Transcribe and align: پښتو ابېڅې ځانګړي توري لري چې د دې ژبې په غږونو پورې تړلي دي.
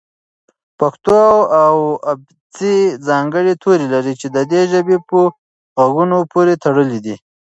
پښتو 0.79 1.19
ابېڅې 2.11 2.75
ځانګړي 3.07 3.53
توري 3.61 3.87
لري 3.93 4.13
چې 4.21 4.27
د 4.35 4.37
دې 4.51 4.61
ژبې 4.71 4.97
په 5.07 5.19
غږونو 5.79 6.17
پورې 6.31 6.53
تړلي 6.63 6.99
دي. 7.05 7.15